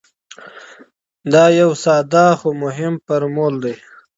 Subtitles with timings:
[1.33, 3.75] دا یو ساده خو مهم فرمول دی.